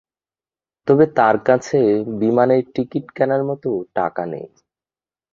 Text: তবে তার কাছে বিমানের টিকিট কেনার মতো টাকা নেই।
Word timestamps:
তবে 0.87 1.05
তার 1.17 1.35
কাছে 1.47 1.79
বিমানের 2.19 2.63
টিকিট 2.73 3.05
কেনার 3.17 3.41
মতো 3.49 3.69
টাকা 3.95 4.23
নেই। 4.25 4.47